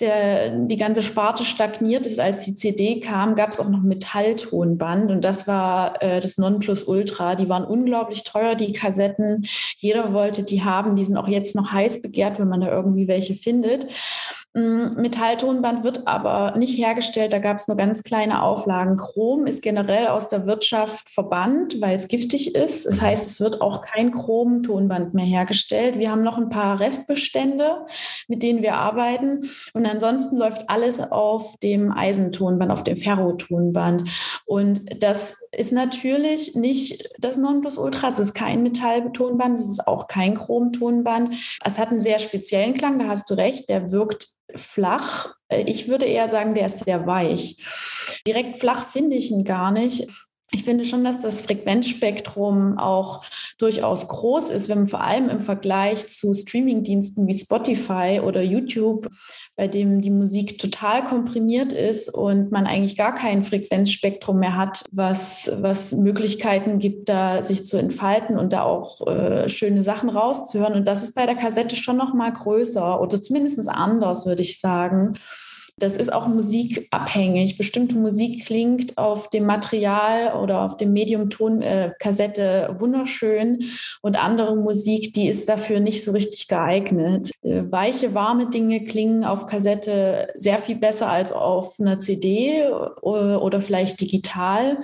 [0.00, 2.20] der, die ganze Sparte stagniert ist.
[2.20, 7.34] Als die CD kam, gab es auch noch Metalltonband und das war äh, das Nonplusultra.
[7.34, 9.46] Die waren unglaublich teuer, die Kassetten.
[9.76, 10.96] Jeder wollte die haben.
[10.96, 13.86] Die sind auch jetzt noch heiß begehrt, wenn man da irgendwie welche findet.
[14.52, 18.96] Mm, Metalltonband wird aber nicht hergestellt, da gab es nur ganz kleine Auflagen.
[18.96, 22.84] Chrom ist generell aus der Wirtschaft verbannt, weil es giftig ist.
[22.86, 25.98] Das heißt, es wird auch kein Chrom-Tonband mehr hergestellt.
[25.98, 27.86] Wir haben noch ein paar Restbestände,
[28.26, 29.42] mit denen wir arbeiten.
[29.72, 34.02] Und ansonsten läuft alles auf dem Eisentonband, auf dem Ferrotonband.
[34.46, 38.08] Und das ist natürlich nicht das Nonplusultra.
[38.08, 41.36] Es ist kein Metalltonband, es ist auch kein Chromtonband.
[41.64, 43.68] Es hat einen sehr speziellen Klang, da hast du recht.
[43.68, 45.34] Der wirkt flach.
[45.48, 47.56] Äh, ich würde eher sagen, der ist sehr weich.
[48.26, 50.06] Direkt flach finde ich ihn gar nicht.
[50.52, 53.22] Ich finde schon, dass das Frequenzspektrum auch
[53.58, 59.08] durchaus groß ist, wenn man vor allem im Vergleich zu Streamingdiensten wie Spotify oder YouTube,
[59.56, 64.84] bei dem die Musik total komprimiert ist und man eigentlich gar kein Frequenzspektrum mehr hat,
[64.90, 70.74] was, was Möglichkeiten gibt, da sich zu entfalten und da auch äh, schöne Sachen rauszuhören.
[70.74, 74.58] Und das ist bei der Kassette schon noch mal größer oder zumindest anders, würde ich
[74.58, 75.14] sagen.
[75.80, 77.56] Das ist auch musikabhängig.
[77.56, 83.64] Bestimmte Musik klingt auf dem Material oder auf dem Medium-Ton äh, Kassette wunderschön
[84.02, 87.30] und andere Musik, die ist dafür nicht so richtig geeignet.
[87.42, 92.68] Äh, weiche, warme Dinge klingen auf Kassette sehr viel besser als auf einer CD äh,
[93.02, 94.78] oder vielleicht digital.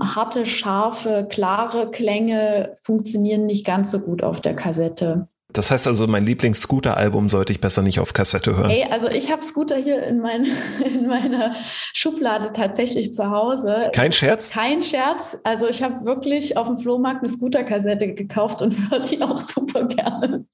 [0.00, 5.28] Harte, scharfe, klare Klänge funktionieren nicht ganz so gut auf der Kassette.
[5.52, 8.70] Das heißt also, mein Lieblings-Scooter-Album sollte ich besser nicht auf Kassette hören.
[8.70, 10.46] Hey, also ich habe Scooter hier in, mein,
[10.84, 11.54] in meiner
[11.92, 13.90] Schublade tatsächlich zu Hause.
[13.94, 14.50] Kein Scherz?
[14.50, 15.38] Kein Scherz.
[15.44, 19.84] Also ich habe wirklich auf dem Flohmarkt eine Scooter-Kassette gekauft und höre die auch super
[19.84, 20.46] gerne.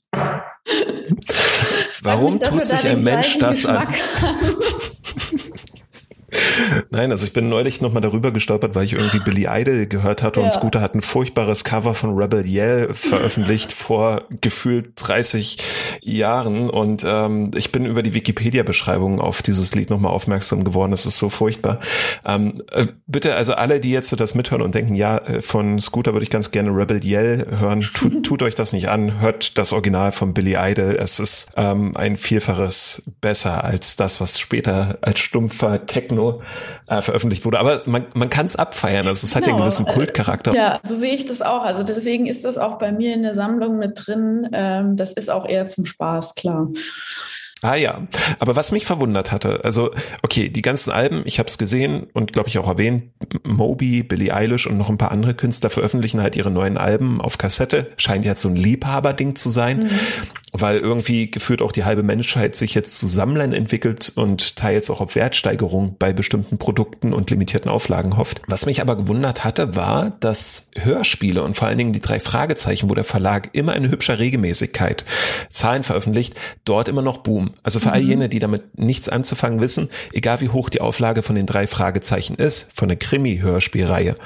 [2.02, 3.86] Warum tut sich ein Mensch das an?
[6.90, 10.40] Nein, also ich bin neulich nochmal darüber gestolpert, weil ich irgendwie Billy Idol gehört hatte
[10.40, 10.46] ja.
[10.46, 15.56] und Scooter hat ein furchtbares Cover von Rebel Yell veröffentlicht vor gefühlt 30
[16.02, 20.90] Jahren und ähm, ich bin über die Wikipedia-Beschreibung auf dieses Lied nochmal aufmerksam geworden.
[20.90, 21.78] Das ist so furchtbar.
[22.26, 25.80] Ähm, äh, bitte, also alle, die jetzt so das mithören und denken, ja, äh, von
[25.80, 29.56] Scooter würde ich ganz gerne Rebel Yell hören, tut, tut euch das nicht an, hört
[29.56, 30.94] das Original von Billy Idol.
[30.98, 36.42] Es ist ähm, ein Vielfaches besser als das, was später als stumpfer Techno Techno
[36.86, 37.58] äh, veröffentlicht wurde.
[37.60, 39.06] Aber man, man kann es abfeiern.
[39.06, 39.36] Also es genau.
[39.36, 39.64] hat ja einen genau.
[39.64, 40.54] gewissen Kultcharakter.
[40.54, 41.62] Ja, so sehe ich das auch.
[41.62, 44.48] Also deswegen ist das auch bei mir in der Sammlung mit drin.
[44.52, 46.68] Ähm, das ist auch eher zum Spaß, klar.
[47.60, 48.06] Ah ja,
[48.38, 49.90] aber was mich verwundert hatte, also
[50.22, 53.10] okay, die ganzen Alben, ich habe es gesehen und glaube ich auch erwähnt,
[53.42, 57.36] Moby, Billie Eilish und noch ein paar andere Künstler veröffentlichen halt ihre neuen Alben auf
[57.36, 57.88] Kassette.
[57.96, 59.80] Scheint ja so ein Liebhaberding zu sein.
[59.80, 59.90] Mhm
[60.52, 65.00] weil irgendwie geführt auch die halbe Menschheit sich jetzt zu Sammlern entwickelt und teils auch
[65.00, 68.40] auf Wertsteigerung bei bestimmten Produkten und limitierten Auflagen hofft.
[68.46, 72.88] Was mich aber gewundert hatte, war, dass Hörspiele und vor allen Dingen die drei Fragezeichen,
[72.88, 75.04] wo der Verlag immer in hübscher Regelmäßigkeit
[75.50, 76.34] Zahlen veröffentlicht,
[76.64, 77.50] dort immer noch Boom.
[77.62, 77.94] Also für mhm.
[77.94, 81.66] all jene, die damit nichts anzufangen wissen, egal wie hoch die Auflage von den drei
[81.66, 84.16] Fragezeichen ist, von der Krimi-Hörspielreihe,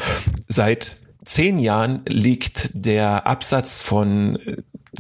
[0.47, 4.39] seit zehn Jahren liegt der Absatz von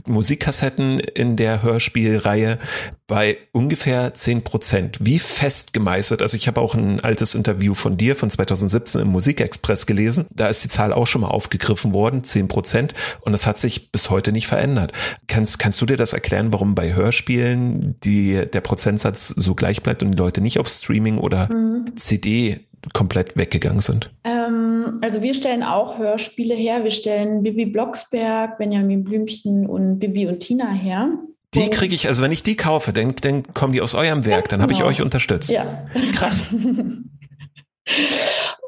[0.07, 2.59] Musikkassetten in der Hörspielreihe
[3.07, 4.98] bei ungefähr zehn Prozent.
[5.00, 6.22] Wie fest gemeißelt?
[6.22, 10.26] Also ich habe auch ein altes Interview von dir von 2017 im Musikexpress gelesen.
[10.31, 12.94] Da ist die Zahl auch schon mal aufgegriffen worden, zehn Prozent.
[13.20, 14.92] Und das hat sich bis heute nicht verändert.
[15.26, 20.02] Kannst, kannst du dir das erklären, warum bei Hörspielen die, der Prozentsatz so gleich bleibt
[20.02, 21.96] und die Leute nicht auf Streaming oder mhm.
[21.96, 24.10] CD komplett weggegangen sind?
[24.24, 26.84] Ähm, also wir stellen auch Hörspiele her.
[26.84, 31.10] Wir stellen Bibi Blocksberg, Benjamin Blümchen und Bibi und Tina her.
[31.54, 34.48] Die kriege ich, also wenn ich die kaufe, dann, dann kommen die aus eurem Werk,
[34.48, 34.90] dann habe ich genau.
[34.90, 35.50] euch unterstützt.
[35.50, 35.84] Ja.
[36.12, 36.46] Krass.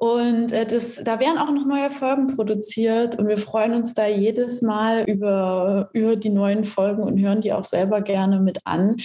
[0.00, 4.06] Und äh, das, da werden auch noch neue Folgen produziert und wir freuen uns da
[4.06, 8.96] jedes Mal über, über die neuen Folgen und hören die auch selber gerne mit an.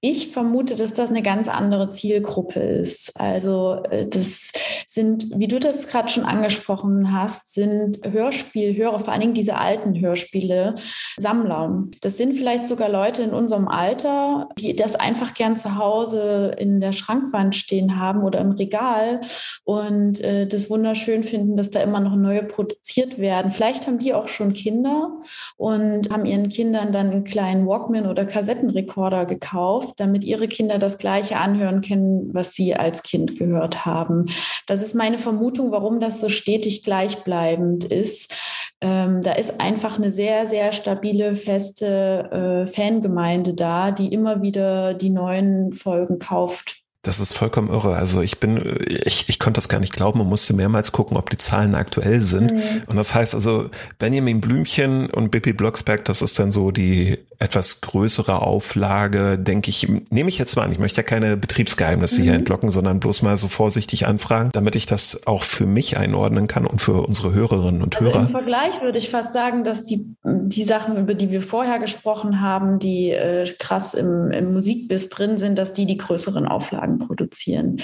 [0.00, 3.18] Ich vermute, dass das eine ganz andere Zielgruppe ist.
[3.20, 4.52] Also äh, das
[4.86, 9.98] sind, wie du das gerade schon angesprochen hast, sind Hörspielhörer, vor allen Dingen diese alten
[9.98, 10.76] Hörspiele,
[11.16, 11.84] Sammler.
[12.00, 16.78] Das sind vielleicht sogar Leute in unserem Alter, die das einfach gern zu Hause in
[16.78, 19.20] der Schrankwand stehen haben oder im Regal
[19.64, 23.50] und äh, das wunderschön finden, dass da immer noch neue produziert werden.
[23.50, 25.10] Vielleicht haben die auch schon Kinder
[25.56, 30.78] und haben ihren Kindern dann einen kleinen Walkman oder Kassettenrekorder gekauft auf, damit ihre Kinder
[30.78, 34.26] das Gleiche anhören können, was sie als Kind gehört haben.
[34.66, 38.34] Das ist meine Vermutung, warum das so stetig gleichbleibend ist.
[38.80, 44.94] Ähm, da ist einfach eine sehr, sehr stabile, feste äh, Fangemeinde da, die immer wieder
[44.94, 46.82] die neuen Folgen kauft.
[47.02, 47.94] Das ist vollkommen irre.
[47.94, 51.30] Also ich bin, ich, ich konnte das gar nicht glauben und musste mehrmals gucken, ob
[51.30, 52.52] die Zahlen aktuell sind.
[52.52, 52.82] Mhm.
[52.86, 57.80] Und das heißt also, Benjamin Blümchen und Bibi Blocksberg, das ist dann so die etwas
[57.80, 60.72] größere Auflage, denke ich, nehme ich jetzt mal an.
[60.72, 62.24] Ich möchte ja keine Betriebsgeheimnisse mhm.
[62.24, 66.48] hier entlocken, sondern bloß mal so vorsichtig anfragen, damit ich das auch für mich einordnen
[66.48, 68.20] kann und für unsere Hörerinnen und also Hörer.
[68.22, 72.40] Im Vergleich würde ich fast sagen, dass die, die Sachen, über die wir vorher gesprochen
[72.40, 77.80] haben, die äh, krass im, im Musikbiss drin sind, dass die die größeren Auflagen produzieren.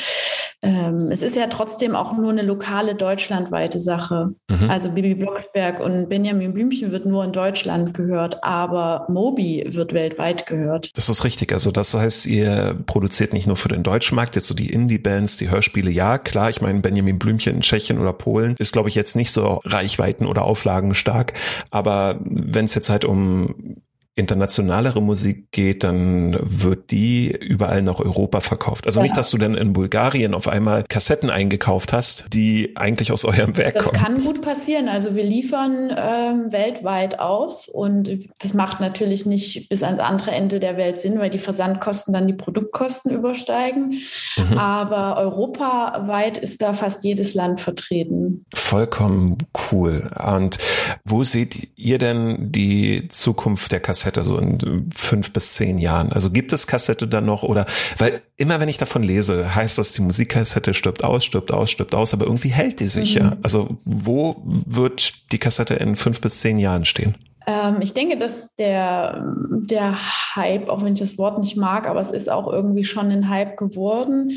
[0.62, 4.34] Ähm, es ist ja trotzdem auch nur eine lokale deutschlandweite Sache.
[4.50, 4.68] Mhm.
[4.68, 9.92] Also Bibi Blocksberg und Benjamin Blümchen wird nur in Deutschland gehört, aber Moby Hobby wird
[9.92, 10.90] weltweit gehört.
[10.96, 11.52] Das ist richtig.
[11.52, 15.36] Also das heißt, ihr produziert nicht nur für den deutschen Markt, jetzt so die Indie-Bands,
[15.36, 16.50] die Hörspiele, ja, klar.
[16.50, 20.26] Ich meine, Benjamin Blümchen in Tschechien oder Polen ist, glaube ich, jetzt nicht so Reichweiten
[20.26, 21.34] oder Auflagen stark.
[21.70, 23.76] Aber wenn es jetzt halt um
[24.16, 28.86] internationalere Musik geht, dann wird die überall nach Europa verkauft.
[28.86, 29.04] Also ja.
[29.04, 33.56] nicht, dass du dann in Bulgarien auf einmal Kassetten eingekauft hast, die eigentlich aus eurem
[33.56, 33.94] Werk das kommen.
[33.94, 34.88] Das kann gut passieren.
[34.88, 40.60] Also wir liefern ähm, weltweit aus und das macht natürlich nicht bis ans andere Ende
[40.60, 44.00] der Welt Sinn, weil die Versandkosten dann die Produktkosten übersteigen.
[44.36, 44.58] Mhm.
[44.58, 48.44] Aber europaweit ist da fast jedes Land vertreten.
[48.54, 49.38] Vollkommen
[49.72, 50.08] cool.
[50.24, 50.58] Und
[51.04, 54.03] wo seht ihr denn die Zukunft der Kassette?
[54.04, 56.12] Kassette so in fünf bis zehn Jahren?
[56.12, 57.64] Also gibt es Kassette dann noch oder,
[57.98, 61.94] weil immer wenn ich davon lese, heißt das, die Musikkassette stirbt aus, stirbt aus, stirbt
[61.94, 63.20] aus, aber irgendwie hält die sich mhm.
[63.20, 63.36] ja.
[63.42, 67.16] Also wo wird die Kassette in fünf bis zehn Jahren stehen?
[67.46, 69.96] Ähm, ich denke, dass der, der
[70.36, 73.28] Hype, auch wenn ich das Wort nicht mag, aber es ist auch irgendwie schon ein
[73.30, 74.32] Hype geworden,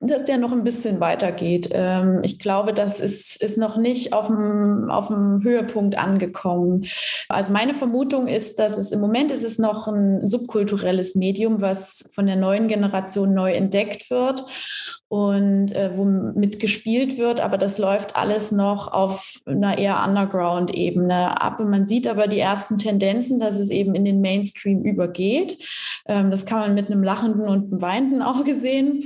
[0.00, 1.68] dass der noch ein bisschen weitergeht.
[1.72, 4.90] Ähm, ich glaube, das ist, ist noch nicht auf dem,
[5.42, 6.86] Höhepunkt angekommen.
[7.28, 12.10] Also meine Vermutung ist, dass es im Moment ist es noch ein subkulturelles Medium, was
[12.14, 14.44] von der neuen Generation neu entdeckt wird
[15.10, 21.58] und äh, womit gespielt wird, aber das läuft alles noch auf einer eher Underground-Ebene ab.
[21.58, 25.58] Und man sieht aber die ersten Tendenzen, dass es eben in den Mainstream übergeht.
[26.06, 29.02] Ähm, das kann man mit einem lachenden und einem weinenden Auge sehen.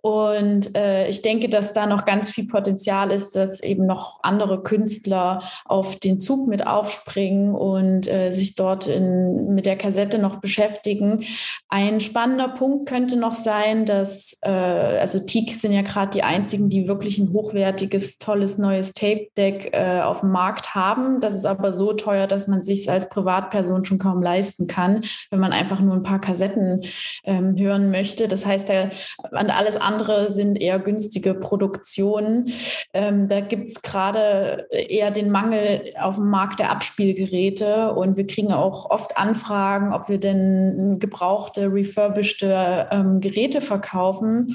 [0.00, 4.62] Und äh, ich denke, dass da noch ganz viel Potenzial ist, dass eben noch andere
[4.62, 10.36] Künstler auf den Zug mit aufspringen und äh, sich dort in, mit der Kassette noch
[10.36, 11.24] beschäftigen.
[11.68, 15.18] Ein spannender Punkt könnte noch sein, dass äh, also
[15.48, 20.20] Teak sind ja gerade die einzigen, die wirklich ein hochwertiges, tolles neues Tape-Deck äh, auf
[20.20, 21.20] dem Markt haben.
[21.20, 25.40] Das ist aber so teuer, dass man sich als Privatperson schon kaum leisten kann, wenn
[25.40, 26.82] man einfach nur ein paar Kassetten
[27.24, 28.28] ähm, hören möchte.
[28.28, 28.90] Das heißt, der,
[29.32, 32.50] alles andere sind eher günstige Produktionen.
[32.92, 38.26] Ähm, da gibt es gerade eher den Mangel auf dem Markt der Abspielgeräte und wir
[38.26, 44.54] kriegen auch oft Anfragen, ob wir denn gebrauchte, refurbischte ähm, Geräte verkaufen.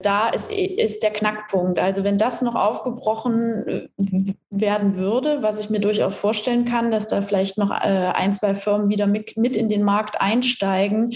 [0.00, 1.78] Da ist, ist der Knackpunkt.
[1.78, 3.88] Also wenn das noch aufgebrochen äh,
[4.50, 8.54] werden würde, was ich mir durchaus vorstellen kann, dass da vielleicht noch äh, ein, zwei
[8.54, 11.12] Firmen wieder mit, mit in den Markt einsteigen,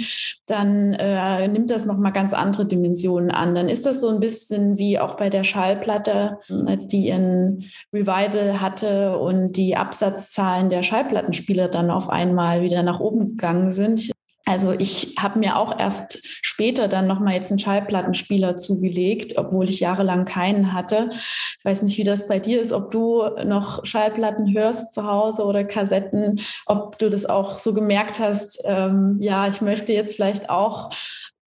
[0.46, 4.78] dann äh, nimmt das nochmal ganz andere Dimensionen an dann ist das so ein bisschen
[4.78, 11.68] wie auch bei der Schallplatte, als die ihren Revival hatte und die Absatzzahlen der Schallplattenspieler
[11.68, 14.10] dann auf einmal wieder nach oben gegangen sind.
[14.46, 19.80] Also ich habe mir auch erst später dann nochmal jetzt einen Schallplattenspieler zugelegt, obwohl ich
[19.80, 21.10] jahrelang keinen hatte.
[21.12, 25.44] Ich weiß nicht, wie das bei dir ist, ob du noch Schallplatten hörst zu Hause
[25.44, 30.50] oder Kassetten, ob du das auch so gemerkt hast, ähm, ja, ich möchte jetzt vielleicht
[30.50, 30.90] auch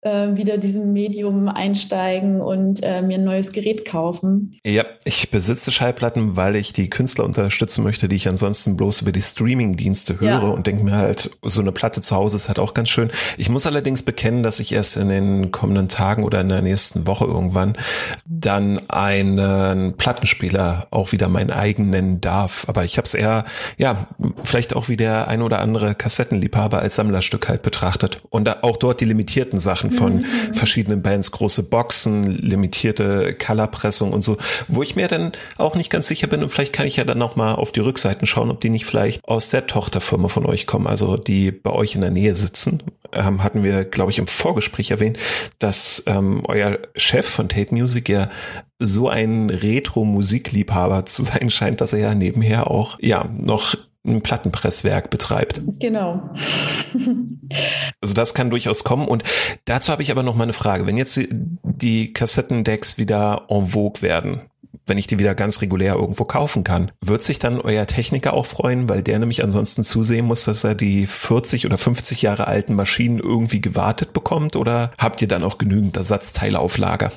[0.03, 4.51] wieder diesem Medium einsteigen und äh, mir ein neues Gerät kaufen.
[4.63, 9.11] Ja, ich besitze Schallplatten, weil ich die Künstler unterstützen möchte, die ich ansonsten bloß über
[9.11, 10.39] die Streaming-Dienste höre ja.
[10.39, 13.11] und denke mir halt, so eine Platte zu Hause ist halt auch ganz schön.
[13.37, 17.05] Ich muss allerdings bekennen, dass ich erst in den kommenden Tagen oder in der nächsten
[17.07, 17.75] Woche irgendwann
[18.25, 22.65] dann einen Plattenspieler auch wieder mein eigen nennen darf.
[22.69, 23.43] Aber ich habe es eher,
[23.77, 24.07] ja,
[24.43, 28.21] vielleicht auch wie der ein oder andere Kassettenliebhaber als Sammlerstück halt betrachtet.
[28.29, 30.25] Und auch dort die limitierten Sachen von mhm.
[30.53, 36.07] verschiedenen Bands, große Boxen, limitierte Colorpressung und so, wo ich mir dann auch nicht ganz
[36.07, 38.59] sicher bin und vielleicht kann ich ja dann noch mal auf die Rückseiten schauen, ob
[38.59, 42.11] die nicht vielleicht aus der Tochterfirma von euch kommen, also die bei euch in der
[42.11, 42.83] Nähe sitzen.
[43.13, 45.17] Ähm, hatten wir, glaube ich, im Vorgespräch erwähnt,
[45.59, 48.29] dass ähm, euer Chef von Tape Music ja
[48.79, 53.75] so ein Retro-Musikliebhaber zu sein scheint, dass er ja nebenher auch ja noch
[54.07, 55.61] ein Plattenpresswerk betreibt.
[55.79, 56.29] Genau.
[58.01, 59.07] also das kann durchaus kommen.
[59.07, 59.23] Und
[59.65, 60.87] dazu habe ich aber noch mal eine Frage.
[60.87, 61.19] Wenn jetzt
[61.63, 64.41] die Kassettendecks wieder en vogue werden,
[64.87, 66.91] wenn ich die wieder ganz regulär irgendwo kaufen kann.
[67.01, 70.75] Wird sich dann euer Techniker auch freuen, weil der nämlich ansonsten zusehen muss, dass er
[70.75, 74.55] die 40 oder 50 Jahre alten Maschinen irgendwie gewartet bekommt?
[74.55, 77.11] Oder habt ihr dann auch genügend Ersatzteile auf Lager?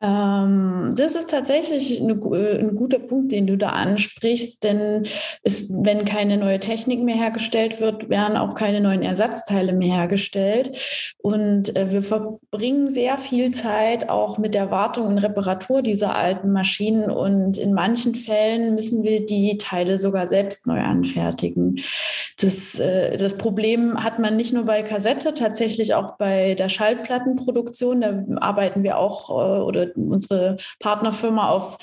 [0.00, 5.06] Ähm, das ist tatsächlich eine, äh, ein guter Punkt, den du da ansprichst, denn
[5.42, 11.14] es, wenn keine neue Technik mehr hergestellt wird, werden auch keine neuen Ersatzteile mehr hergestellt.
[11.22, 16.50] Und äh, wir verbringen sehr viel Zeit auch mit der Wartung und Reparatur dieser alten
[16.50, 21.80] Maschinen und in manchen Fällen müssen wir die Teile sogar selbst neu anfertigen.
[22.40, 28.00] Das, äh, das Problem hat man nicht nur bei Kassette, tatsächlich auch bei der Schallplattenproduktion.
[28.00, 31.78] Da arbeiten wir auch oder oder unsere Partnerfirma auf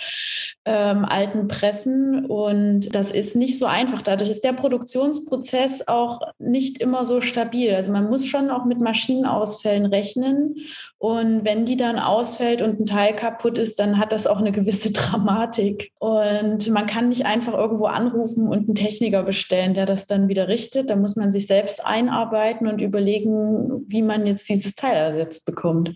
[0.66, 2.26] ähm, alten Pressen.
[2.26, 4.02] Und das ist nicht so einfach.
[4.02, 7.74] Dadurch ist der Produktionsprozess auch nicht immer so stabil.
[7.74, 10.56] Also man muss schon auch mit Maschinenausfällen rechnen.
[10.98, 14.52] Und wenn die dann ausfällt und ein Teil kaputt ist, dann hat das auch eine
[14.52, 15.92] gewisse Dramatik.
[15.98, 20.48] Und man kann nicht einfach irgendwo anrufen und einen Techniker bestellen, der das dann wieder
[20.48, 20.92] richtet.
[20.92, 25.96] Da muss man sich selbst einarbeiten und überlegen, wie man jetzt dieses Teil ersetzt bekommt.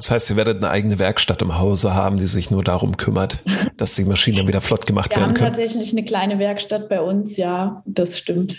[0.00, 3.44] Das heißt, ihr werdet eine eigene Werkstatt im Hause haben, die sich nur darum kümmert,
[3.76, 5.40] dass die Maschinen dann wieder flott gemacht Wir werden können.
[5.40, 8.56] Wir haben tatsächlich eine kleine Werkstatt bei uns, ja, das stimmt.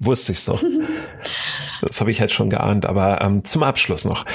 [0.00, 0.60] Wusste ich so.
[1.82, 2.84] Das habe ich halt schon geahnt.
[2.84, 4.26] Aber ähm, zum Abschluss noch.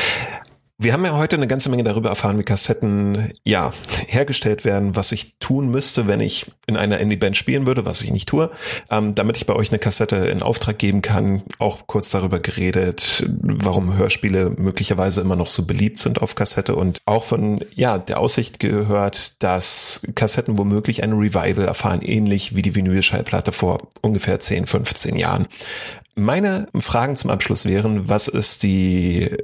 [0.86, 3.74] Wir haben ja heute eine ganze Menge darüber erfahren, wie Kassetten ja
[4.06, 8.12] hergestellt werden, was ich tun müsste, wenn ich in einer Indie-Band spielen würde, was ich
[8.12, 8.52] nicht tue,
[8.92, 11.42] ähm, damit ich bei euch eine Kassette in Auftrag geben kann.
[11.58, 17.02] Auch kurz darüber geredet, warum Hörspiele möglicherweise immer noch so beliebt sind auf Kassette und
[17.08, 22.76] auch von ja der Aussicht gehört, dass Kassetten womöglich ein Revival erfahren, ähnlich wie die
[22.76, 25.48] Vinylschallplatte vor ungefähr 10, 15 Jahren.
[26.14, 29.36] Meine Fragen zum Abschluss wären, was ist die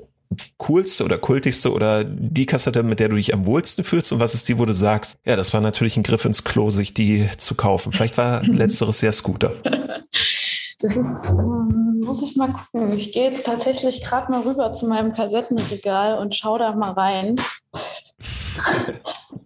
[0.58, 4.34] coolste oder kultigste oder die Kassette, mit der du dich am wohlsten fühlst und was
[4.34, 7.28] ist die, wo du sagst, ja, das war natürlich ein Griff ins Klo, sich die
[7.38, 7.92] zu kaufen.
[7.92, 9.54] Vielleicht war letzteres sehr Scooter.
[9.64, 12.94] Das ist, ähm, muss ich mal gucken.
[12.94, 17.36] Ich gehe jetzt tatsächlich gerade mal rüber zu meinem Kassettenregal und schaue da mal rein.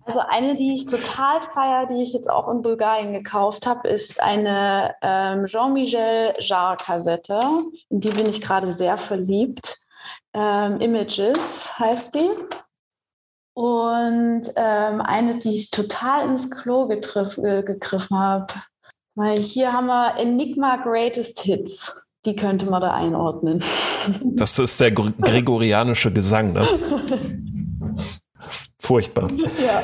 [0.08, 4.22] Also eine, die ich total feier, die ich jetzt auch in Bulgarien gekauft habe, ist
[4.22, 7.40] eine ähm, Jean-Michel Jarre-Kassette.
[7.90, 9.85] In die bin ich gerade sehr verliebt
[10.36, 12.30] ähm, Images heißt die.
[13.58, 18.54] Und ähm, eine, die ich total ins Klo getriff, äh, gegriffen habe.
[19.16, 22.12] Weil hier haben wir Enigma Greatest Hits.
[22.26, 23.64] Die könnte man da einordnen.
[24.24, 26.68] Das ist der gregorianische Gesang, ne?
[28.86, 29.32] Furchtbar.
[29.66, 29.82] Ja.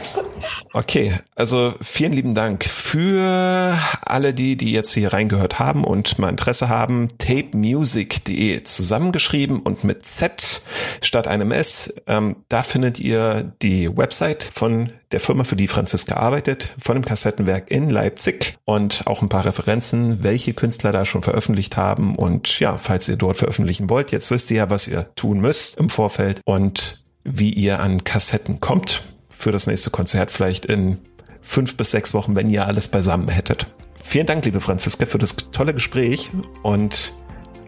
[0.74, 3.76] Okay, also vielen lieben Dank für
[4.06, 7.08] alle die, die jetzt hier reingehört haben und mal Interesse haben.
[7.18, 10.62] tapemusic.de zusammengeschrieben und mit Z
[11.02, 11.96] statt einem S.
[12.06, 17.04] Ähm, da findet ihr die Website von der Firma, für die Franziska arbeitet, von dem
[17.04, 22.16] Kassettenwerk in Leipzig und auch ein paar Referenzen, welche Künstler da schon veröffentlicht haben.
[22.16, 25.78] Und ja, falls ihr dort veröffentlichen wollt, jetzt wisst ihr ja, was ihr tun müsst
[25.78, 31.00] im Vorfeld und wie ihr an Kassetten kommt für das nächste Konzert, vielleicht in
[31.42, 33.68] fünf bis sechs Wochen, wenn ihr alles beisammen hättet.
[34.04, 36.32] Vielen Dank, liebe Franziska, für das tolle Gespräch
[36.64, 37.14] und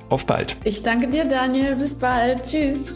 [0.09, 0.57] auf bald.
[0.63, 1.75] Ich danke dir, Daniel.
[1.75, 2.43] Bis bald.
[2.43, 2.93] Tschüss.